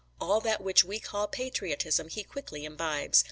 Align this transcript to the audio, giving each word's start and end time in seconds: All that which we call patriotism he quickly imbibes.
All 0.19 0.39
that 0.41 0.63
which 0.63 0.83
we 0.83 0.99
call 0.99 1.27
patriotism 1.27 2.07
he 2.07 2.23
quickly 2.23 2.65
imbibes. 2.65 3.19